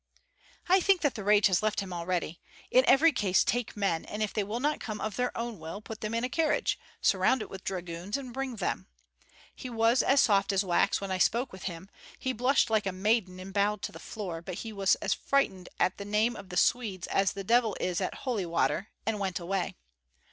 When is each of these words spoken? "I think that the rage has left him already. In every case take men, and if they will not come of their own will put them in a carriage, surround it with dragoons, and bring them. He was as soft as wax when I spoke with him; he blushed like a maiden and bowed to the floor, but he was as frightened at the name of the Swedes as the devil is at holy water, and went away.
"I 0.67 0.79
think 0.79 1.01
that 1.01 1.13
the 1.13 1.23
rage 1.23 1.45
has 1.45 1.61
left 1.61 1.79
him 1.79 1.93
already. 1.93 2.39
In 2.71 2.83
every 2.87 3.11
case 3.11 3.43
take 3.43 3.77
men, 3.77 4.03
and 4.05 4.23
if 4.23 4.33
they 4.33 4.43
will 4.43 4.59
not 4.59 4.79
come 4.79 4.99
of 4.99 5.15
their 5.15 5.37
own 5.37 5.59
will 5.59 5.79
put 5.79 6.01
them 6.01 6.15
in 6.15 6.23
a 6.23 6.27
carriage, 6.27 6.79
surround 7.03 7.43
it 7.43 7.51
with 7.51 7.63
dragoons, 7.63 8.17
and 8.17 8.33
bring 8.33 8.55
them. 8.55 8.87
He 9.55 9.69
was 9.69 10.01
as 10.01 10.19
soft 10.19 10.51
as 10.51 10.65
wax 10.65 11.01
when 11.01 11.11
I 11.11 11.19
spoke 11.19 11.51
with 11.53 11.65
him; 11.65 11.87
he 12.17 12.33
blushed 12.33 12.71
like 12.71 12.87
a 12.87 12.91
maiden 12.91 13.39
and 13.39 13.53
bowed 13.53 13.83
to 13.83 13.91
the 13.91 13.99
floor, 13.99 14.41
but 14.41 14.55
he 14.65 14.73
was 14.73 14.95
as 14.95 15.13
frightened 15.13 15.69
at 15.79 15.99
the 15.99 16.03
name 16.03 16.35
of 16.35 16.49
the 16.49 16.57
Swedes 16.57 17.05
as 17.05 17.33
the 17.33 17.43
devil 17.43 17.77
is 17.79 18.01
at 18.01 18.15
holy 18.25 18.47
water, 18.47 18.87
and 19.05 19.19
went 19.19 19.39
away. 19.39 19.75